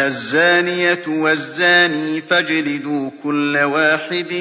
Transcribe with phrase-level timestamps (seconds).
[0.00, 4.32] الزانية والزاني فاجلدوا كل واحد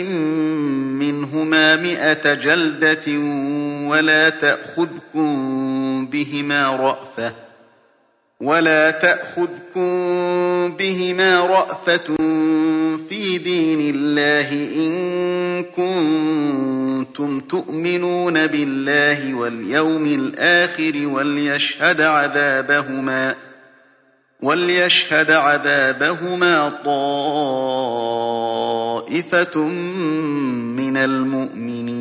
[1.02, 3.20] منهما مئة جلدة
[3.90, 7.34] ولا تأخذكم بهما رأفة
[8.42, 9.88] ولا تأخذكم
[10.78, 12.16] بهما رأفة
[13.10, 23.36] في دين الله إن كنتم تؤمنون بالله واليوم الآخر وليشهد عذابهما
[24.42, 26.70] وليشهد عذابهما
[29.06, 29.64] طائفة
[30.78, 31.98] من المؤمنين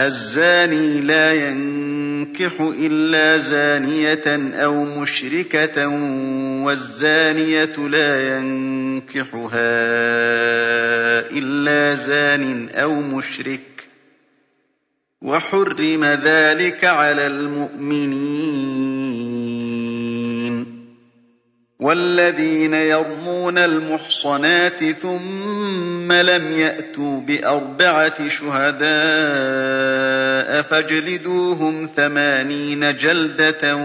[0.00, 5.88] الزاني لا ينكح إلا زانية أو مشركة
[6.64, 9.50] والزانية لا ينكحها
[11.30, 13.88] إلا زان أو مشرك
[15.22, 18.65] وحرم ذلك على المؤمنين
[21.80, 28.86] والذين يرمون المحصنات ثم لم يأتوا بأربعة شهداء
[30.62, 33.76] فاجلدوهم ثمانين جلدة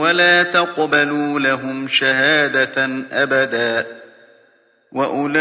[0.00, 3.86] ولا تقبلوا لهم شهادة أبدا
[4.92, 5.34] وأولئك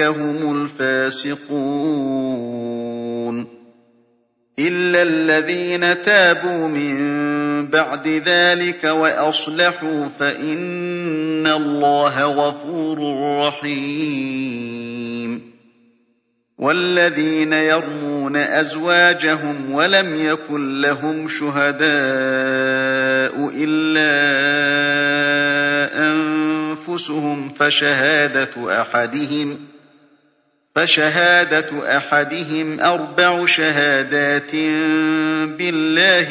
[0.00, 1.86] هم الفاسقون
[4.58, 12.98] إلا الذين تابوا من بَعْدِ ذَٰلِكَ وَأَصْلَحُوا فَإِنَّ اللَّهَ غَفُورٌ
[13.46, 14.96] رَّحِيمٌ.
[16.58, 21.86] وَالَّذِينَ يَرْمُونَ أَزْوَاجَهُمْ وَلَمْ يَكُن لَّهُمْ شُهَدَاءُ
[23.54, 24.12] إِلَّا
[26.10, 29.58] أَنفُسُهُمْ فَشَهَادَةُ أَحَدِهِمْ
[30.76, 34.52] فشهادة أحدهم أربع شهادات
[35.58, 36.30] بالله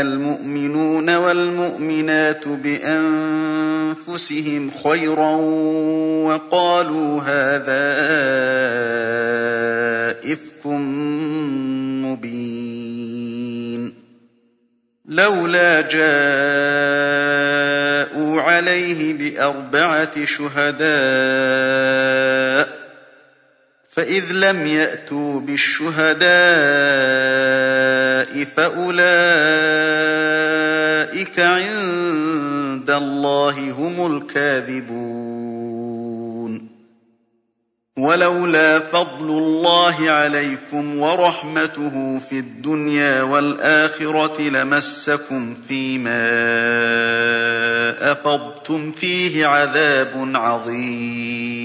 [0.00, 3.90] المؤمنون والمؤمنات بأنفسهم
[4.84, 5.36] خيرا
[6.26, 7.94] وقالوا هذا
[10.32, 10.66] إفك
[12.06, 12.34] مبين.
[15.08, 16.04] لولا جاءوا
[18.40, 21.74] عليه بأربعة شهداء
[23.88, 26.24] فإذ لم يأتوا بالشهداء
[28.42, 29.00] فأولئك
[31.40, 35.44] عند الله هم الكاذبون.
[37.98, 46.24] ولولا فضل الله عليكم ورحمته في الدنيا والآخرة لمسكم فيما
[48.12, 51.64] أفضتم فيه عذاب عظيم.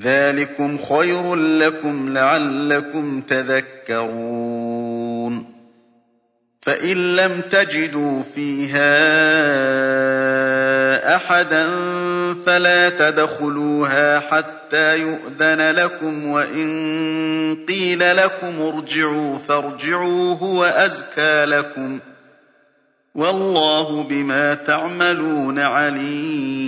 [0.00, 4.38] ذَٰلِكُمْ خَيْرٌ لَّكُمْ لَعَلَّكُمْ تَذَكَّرُونَ.
[6.62, 8.86] فَإِن لَّمْ تَجِدُوا فِيهَا
[11.16, 11.66] أَحَدًا
[12.46, 16.68] فَلَا تَدْخُلُوهَا حَتَّىٰ يُؤْذَنَ لَكُمْ ۖ وَإِن
[17.68, 22.02] قِيلَ لَكُمُ ارْجِعُوا فَارْجِعُوا هُوَ أَزْكَىٰ لَكُمْ ۚ.
[23.14, 26.67] وَاللَّهُ بِمَا تَعْمَلُونَ عَلِيمٌ.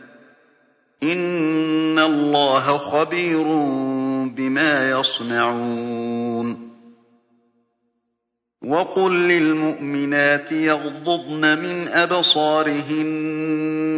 [1.03, 3.43] إِنَّ اللَّهَ خَبِيرٌ
[4.37, 6.71] بِمَا يَصْنَعُونَ
[8.61, 13.31] وَقُل لِّلْمُؤْمِنَاتِ يَغْضُضْنَ مِنْ أَبْصَارِهِنَّ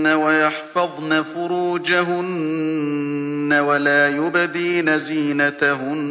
[0.07, 2.33] وَيَحْفَظْنَ فُرُوجَهُنَّ
[3.53, 6.03] وَلَا يُبْدِينَ زِينَتَهُنَّ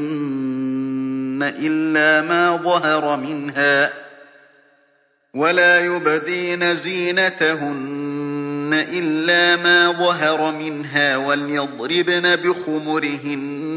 [1.58, 3.92] إِلَّا مَا ظَهَرَ مِنْهَا
[5.34, 8.01] ولا يبدين زينتهن
[8.74, 13.72] إلا ما ظهر منها وليضربن بخمرهن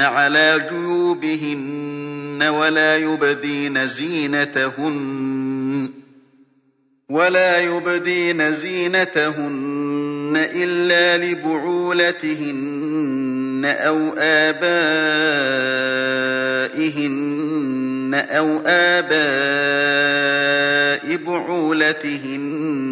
[0.00, 5.90] على جيوبهن ولا يبدين زينتهن
[7.08, 12.82] ولا يبدين زينتهن إلا لبعولتهن
[13.64, 14.82] أو آبائهن
[18.14, 20.12] أو آباء
[21.16, 22.91] بعولتهن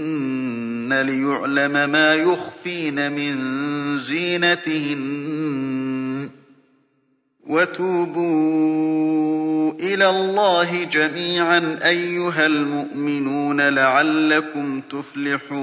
[0.93, 3.37] لِيُعْلَمَ مَا يُخْفِينَ مِن
[3.97, 5.01] زِينَتِهِنَّ
[6.29, 6.31] ۚ
[7.47, 8.91] وَتُوبُوا
[9.79, 15.61] إِلَى اللَّهِ جَمِيعًا أَيُّهَا الْمُؤْمِنُونَ لَعَلَّكُمْ تُفْلِحُونَ.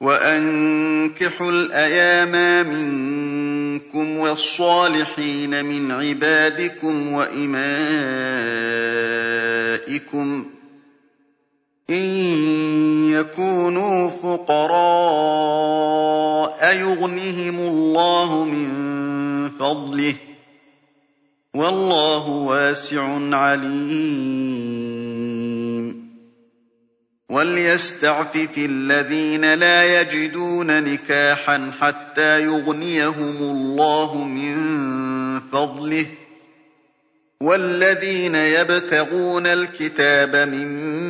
[0.00, 7.80] وَأَنكِحُوا الْأَيَامَىٰ مِنكُمْ وَالصَّالِحِينَ مِنْ عِبَادِكُمْ وَإِمَائِكُمْ
[11.90, 12.06] إِن
[13.10, 14.76] يَكُونُوا فُقَرَاءَ
[16.76, 18.68] يُغْنِهِمُ اللَّهُ مِن
[19.48, 20.16] فَضْلِهِ ۗ
[21.54, 24.30] وَاللَّهُ وَاسِعٌ عَلِيمٌ.
[27.30, 34.56] وَلْيَسْتَعْفِفِ الَّذِينَ لَا يَجِدُونَ نِكَاحًا حَتَّىٰ يُغْنِيَهُمُ اللَّهُ مِن
[35.40, 36.06] فَضْلِهِ ۗ.
[37.42, 41.09] وَالَّذِينَ يَبْتَغُونَ الْكِتَابَ مِمَّا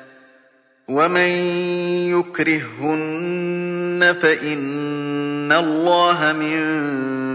[0.91, 1.31] وَمَن
[2.11, 6.59] يُكْرِههُّنَّ فَإِنَّ اللَّهَ مِن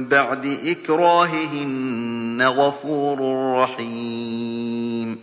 [0.08, 3.18] بَعْدِ إِكْرَاهِهِنَّ غَفُورٌ
[3.62, 5.18] رَّحِيمٌ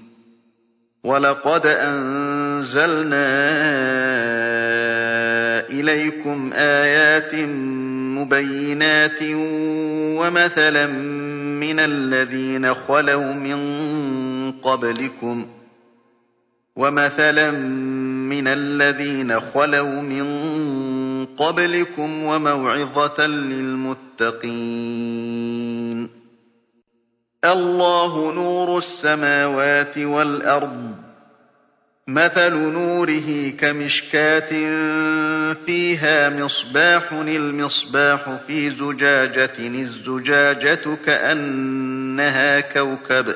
[1.03, 3.29] وَلَقَدْ أَنزَلْنَا
[5.69, 7.35] إِلَيْكُمْ آيَاتٍ
[8.17, 9.19] مُّبَيِّنَاتٍ
[10.19, 10.87] وَمَثَلًا
[11.61, 15.45] مِّنَ الَّذِينَ خَلَوْا مِن قَبْلِكُمْ
[16.75, 17.51] وَمَثَلًا
[18.29, 24.33] مِّنَ الَّذِينَ خَلَوْا مِن قَبْلِكُمْ وَمَوْعِظَةً لِّلْمُتَّقِينَ.
[27.45, 30.95] اللَّهُ نُورُ السَّمَاوَاتِ وَالْأَرْضِ ۚ.
[32.07, 34.49] مَثَلُ نُورِهِ كَمِشْكَاةٍ
[35.53, 43.35] فِيهَا مِصْبَاحٌ الْمِصْبَاحُ فِي زُجَاجَةٍ الزُّجَاجَةُ كَأَنَّهَا كَوْكَبٌ.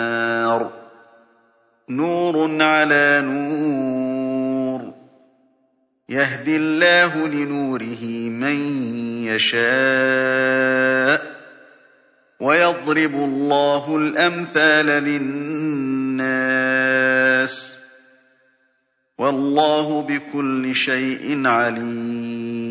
[1.95, 4.93] نُّورٌ عَلَىٰ نُورٍ ۗ.
[6.09, 8.55] يَهْدِي اللَّهُ لِنُورِهِ مَن
[9.23, 11.27] يَشَاءُ ۚ.
[12.39, 16.21] وَيَضْرِبُ اللَّهُ الْأَمْثَالَ لِلنَّاسِ.
[19.17, 22.70] وَاللَّهُ بِكُلِّ شَيْءٍ عَلِيمٌ.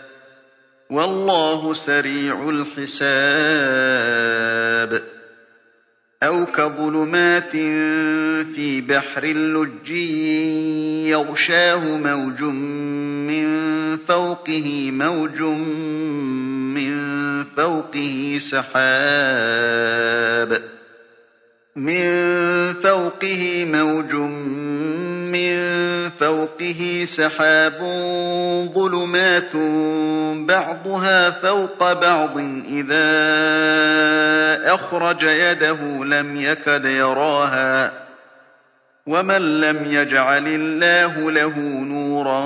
[0.91, 3.11] وَاللَّهُ سَرِيعُ الْحِسَابِ.
[6.23, 7.51] أَوْ كَظُلُمَاتٍ
[8.55, 13.47] فِي بَحْرٍ لُّجِّيٍّ يَغْشَاهُ مَوْجٌ مِّن
[13.97, 15.41] فَوْقِهِ مَوْجٌ
[16.75, 16.93] مِّن
[17.43, 18.91] فَوْقِهِ سَحَابٌ.
[28.73, 29.55] ظُلُمَاتٌ
[30.47, 32.37] بَعْضُهَا فَوْقَ بَعْضٍ.
[32.69, 33.07] إِذَا
[34.73, 37.91] أَخْرَجَ يَدَهُ لَمْ يَكَدْ يَرَاهَا ۗ.
[39.07, 42.41] وَمَن لَّمْ يَجْعَلِ اللَّهُ لَهُ نُورًا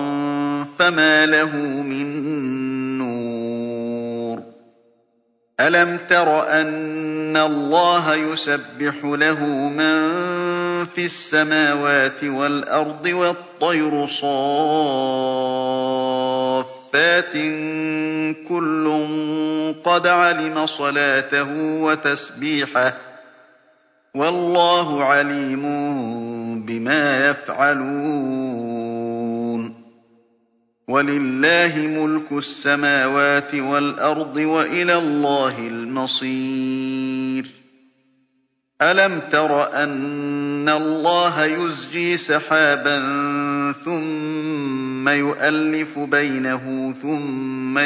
[0.79, 2.07] فَمَا لَهُ مِن
[2.97, 4.43] نُّورٍ.
[5.59, 10.24] أَلَمْ تَرَ أَنَّ اللَّهَ يُسَبِّحُ لَهُ مَن
[10.85, 14.53] فِي السَّمَاوَاتِ وَالْأَرْضِ وَالطَّيْرُ صَافَّاتٍ
[17.33, 17.37] ۖ
[18.49, 18.85] كُلٌّ
[19.83, 21.47] قَدْ عَلِمَ صَلَاتَهُ
[21.81, 22.93] وَتَسْبِيحَهُ ۗ
[24.15, 25.61] وَاللَّهُ عَلِيمٌ
[26.65, 28.85] بِمَا يَفْعَلُونَ
[30.87, 37.24] وَلِلَّهِ مُلْكُ السَّمَاوَاتِ وَالْأَرْضِ ۖ وَإِلَى اللَّهِ الْمَصِيرُ
[38.81, 43.01] أَلَمْ تَرَ أَنَّ اللَّهَ يُزْجِي سَحَابًا
[43.85, 47.77] ثُمَّ يُؤَلِّفُ بَيْنَهُ ثُمَّ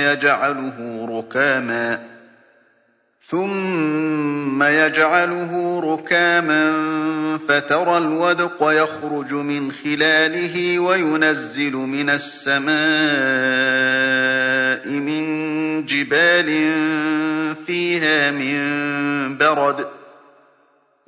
[4.63, 6.73] يَجْعَلُهُ رُكَامًا
[7.47, 12.69] فَتَرَى الْوَدْقَ يَخْرُجُ مِنْ خِلَالِهِ وَيُنَزِّلُ مِنَ السَّمَاءِ
[14.89, 16.73] مِن جِبَالٍ
[17.65, 18.57] فِيهَا مِن
[19.37, 19.98] بَرَدٍ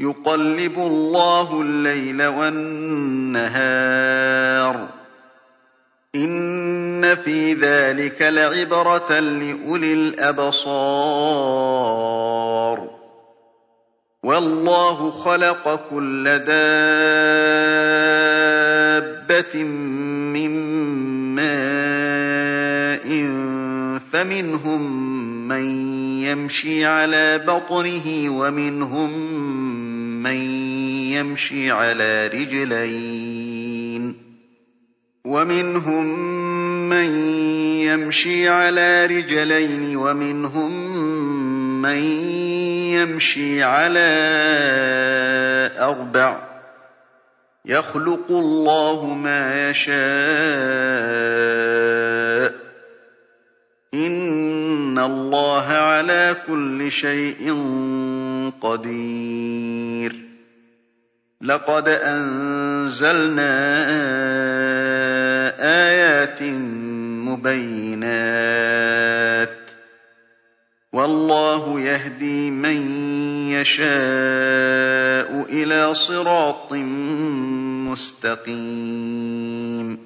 [0.00, 3.56] يُقَلِّبُ اللَّهُ اللَّيْلَ وَالنَّهَارَ
[4.86, 4.90] ۚ.
[6.14, 10.76] إِنَّ فِي ذَٰلِكَ لَعِبْرَةً لِّأُولِي الْأَبْصَارِ.
[14.22, 16.56] وَاللَّهُ خَلَقَ كُلَّ دَابَّةٍ
[20.34, 20.50] مِّن
[21.34, 23.06] مَّاءٍ
[24.12, 24.82] فَمِنْهُم
[25.48, 25.64] مَّن
[26.22, 29.10] يَمْشِي عَلَىٰ بَطْنِهِ وَمِنْهُم
[30.26, 30.34] مَّن
[31.12, 34.14] يَمْشِي عَلَىٰ رِجْلَيْنِ
[35.24, 36.06] وَمِنْهُم
[41.82, 42.00] مَّن
[42.98, 44.10] يَمْشِي عَلَىٰ
[45.78, 46.42] أَرْبَعٍ ۚ
[47.64, 49.96] يَخْلُقُ اللَّهُ مَا يَشَاءُ
[52.50, 52.54] ۚ
[53.94, 57.52] إِنَّ اللَّهَ عَلَىٰ كُلِّ شَيْءٍ
[58.60, 60.26] قَدِيرٌ.
[61.40, 63.48] لَّقَدْ أَنزَلْنَا
[65.88, 66.42] آيَاتٍ
[67.42, 69.52] بَيِّنَاتٍ ۗ
[70.92, 72.76] وَاللَّهُ يَهْدِي مَن
[73.50, 73.86] يَشَاءُ
[75.50, 76.72] إِلَىٰ صِرَاطٍ
[77.92, 80.05] مُّسْتَقِيمٍ.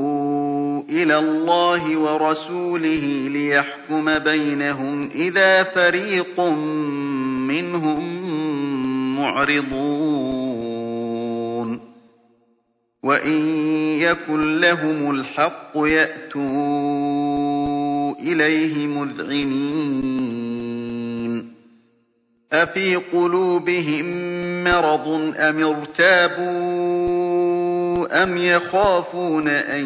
[0.91, 6.39] إِلَى اللَّهِ وَرَسُولِهِ لِيَحْكُمَ بَيْنَهُمْ إِذَا فَرِيقٌ
[7.47, 8.01] مِّنْهُم
[9.19, 9.71] مُّعْرِضُونَ.
[13.03, 13.37] وَإِن
[13.99, 16.41] يَكُن لَّهُمُ الْحَقُّ يَأْتُوا
[18.19, 20.11] إِلَيْهِ مُذْعِنِينَ.
[22.53, 24.05] أَفِي قُلُوبِهِم
[24.63, 26.51] مَّرَضٌ أَمِ ارْتَابُوا
[28.23, 29.85] أَمْ يَخَافُونَ أَن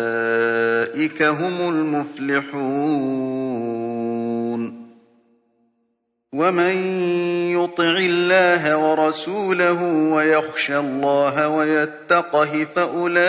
[1.21, 2.61] هُمُ الْمُفْلِحُونَ
[6.33, 6.75] وَمَن
[7.51, 13.19] يُطِعِ اللَّهَ وَرَسُولَهُ وَيَخْشَ اللَّهَ وَيَتَّقْهِ فَأُولَٰئِكَ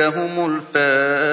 [0.00, 1.28] هُمُ الْفَائِزُونَ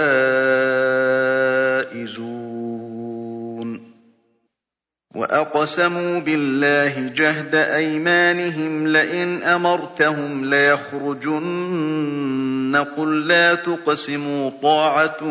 [5.16, 12.45] وَأَقْسَمُوا بِاللَّهِ جَهْدَ أَيْمَانِهِمْ لَئِنْ أَمَرْتَهُمْ لَيَخْرُجُنَّ ۖ
[12.78, 15.24] قُل لَّا تُقْسِمُوا ۖ طَاعَةٌ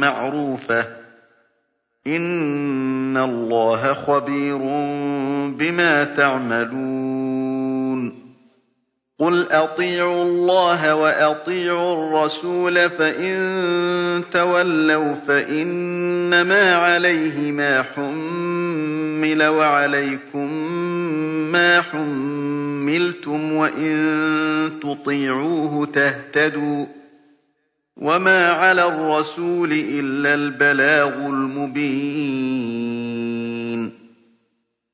[0.00, 0.86] مَّعْرُوفَةٌ ۚ.
[2.06, 4.58] إِنَّ اللَّهَ خَبِيرٌ
[5.48, 7.07] بِمَا تَعْمَلُونَ.
[9.20, 20.52] قُلْ أَطِيعُوا اللَّهَ وَأَطِيعُوا الرَّسُولَ ۖ فَإِن تَوَلَّوْا فَإِنَّمَا عَلَيْهِ مَا حُمِّلَ وَعَلَيْكُم
[21.52, 26.88] مَّا حُمِّلْتُمْ ۖ وَإِن تُطِيعُوهُ تَهْتَدُوا ۚ
[27.96, 32.68] وَمَا عَلَى الرَّسُولِ إِلَّا الْبَلَاغُ الْمُبِينُ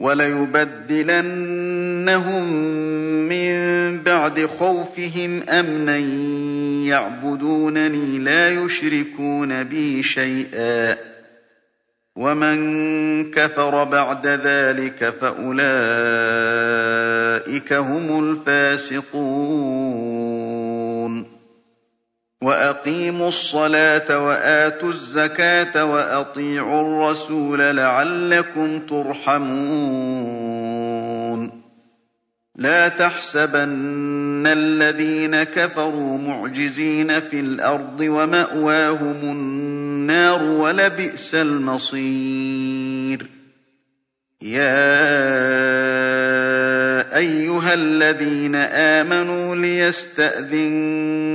[0.00, 1.32] وَلَيُبَدِّلَنَّهُم
[3.28, 3.52] مِّن
[4.02, 5.96] بَعْدِ خَوْفِهِمْ أَمْنًا
[6.88, 10.98] يَعْبُدُونَنِي لَا يُشْرِكُونَ بِي شَيْئًا ۚ
[12.16, 12.58] وَمَن
[13.30, 15.62] كَفَرَ بَعْدَ ذَٰلِكَ فَأُولَٰئِكَ
[17.72, 20.17] هُمُ الْفَاسِقُونَ
[22.42, 29.88] وَأَقِيمُوا الصَّلَاةَ وَآتُوا الزَّكَاةَ وَأَطِيعُوا الرَّسُولَ لَعَلَّكُمْ تُرْحَمُونَ
[32.56, 43.26] لَا تَحْسَبَنَّ الَّذِينَ كَفَرُوا مُعْجِزِينَ فِي الْأَرْضِ ۚ وَمَأْوَاهُمُ النَّارُ ۖ وَلَبِئْسَ الْمَصِيرُ
[44.42, 44.78] يَا
[47.16, 51.27] أَيُّهَا الَّذِينَ آمَنُوا لِيَسْتَأْذِنكُمُ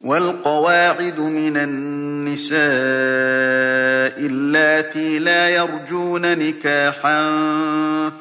[0.00, 2.60] وَالْقَوَاعِدُ مِنَ النِّسَاءِ
[4.26, 7.20] اللَّاتِي لَا يَرْجُونَ نِكَاحًا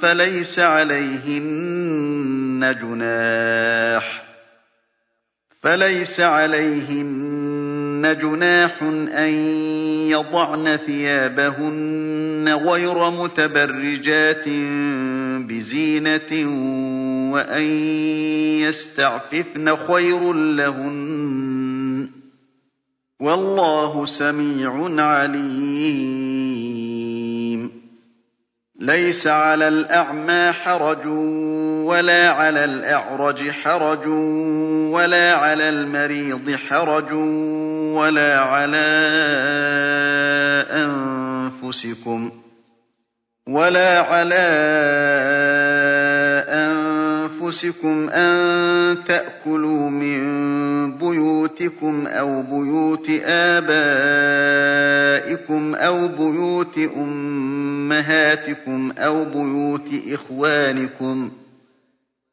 [0.02, 1.40] فَلَيْسَ عَلَيْهِنَّ
[2.82, 4.30] جُنَاحٌ
[5.62, 8.84] فليس عليهن جناح
[9.18, 9.34] أن
[10.10, 14.48] يضعن ثيابهن غير متبرجات
[15.48, 16.32] بزينة
[17.34, 17.64] وأن
[18.62, 21.19] يستعففن خير لهن
[23.20, 26.50] والله سميع عليم.
[28.80, 31.06] ليس على الأعمى حرج
[31.86, 34.08] ولا على الأعرج حرج
[34.94, 37.14] ولا على المريض حرج
[37.94, 38.78] ولا على
[40.72, 42.32] أنفسكم
[43.48, 44.36] ولا على
[46.48, 46.89] أنفسكم.
[48.10, 50.20] أن تأكلوا من
[50.98, 53.70] بيوتكم أو بيوت آبائكم
[55.76, 61.30] أو بيوت أمهاتكم أو بيوت إخوانكم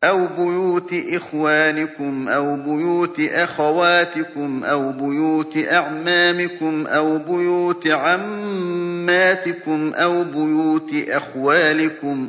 [0.05, 12.29] أو بيوت إخوانكم أو بيوت أخواتكم أو بيوت أعمامكم أو بيوت عماتكم أو بيوت أخوالكم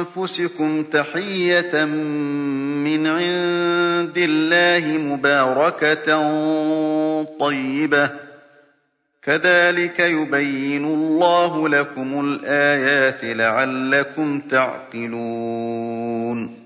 [0.00, 6.04] أنفسكم تحية من عند الله مباركة
[7.40, 8.10] طيبة.
[9.22, 16.65] كَذَٰلِكَ يُبَيِّنُ اللَّهُ لَكُمُ الْآيَاتِ لَعَلَّكُمْ تَعْقِلُونَ.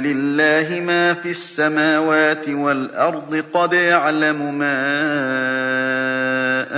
[0.00, 4.78] لِلَّهِ مَا فِي السَّمَاوَاتِ وَالْأَرْضِ ۚ قَدْ يَعْلَمُ مَا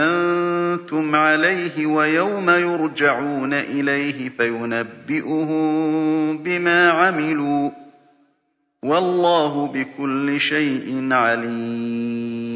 [0.07, 5.59] أَنتُمْ عَلَيْهِ وَيَوْمَ يُرْجَعُونَ إِلَيْهِ فَيُنَبِّئُهُم
[6.39, 7.73] بِمَا عَمِلُوا ۗ
[8.85, 12.50] وَاللَّهُ بِكُلِّ شَيْءٍ عَلِيمٌ